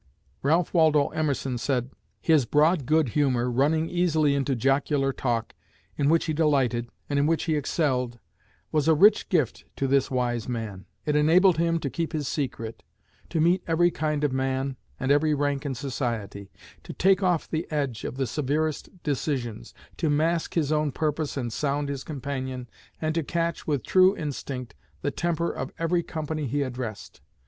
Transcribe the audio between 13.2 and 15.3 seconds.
to meet every kind of man, and